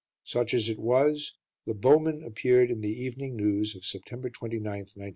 [0.23, 1.35] Such as it was,
[1.67, 4.57] "The Bowmen" appeared in The Evening News of September 29th,
[4.97, 5.09] 1914.